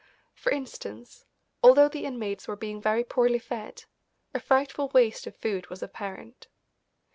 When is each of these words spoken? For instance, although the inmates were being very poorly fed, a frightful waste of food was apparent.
For 0.33 0.51
instance, 0.51 1.25
although 1.61 1.87
the 1.87 2.05
inmates 2.05 2.47
were 2.47 2.55
being 2.55 2.81
very 2.81 3.03
poorly 3.03 3.37
fed, 3.37 3.83
a 4.33 4.39
frightful 4.39 4.89
waste 4.95 5.27
of 5.27 5.35
food 5.35 5.69
was 5.69 5.83
apparent. 5.83 6.47